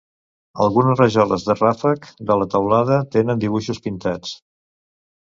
Algunes 0.63 1.01
rajoles 1.01 1.43
del 1.49 1.59
ràfec 1.59 2.07
de 2.29 2.37
la 2.43 2.47
teulada 2.53 2.97
tenen 3.17 3.45
dibuixos 3.45 3.83
pintats. 3.85 4.33